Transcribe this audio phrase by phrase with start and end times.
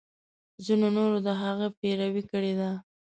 [0.65, 2.71] ځینو نورو د هغه پیروي کړې ده.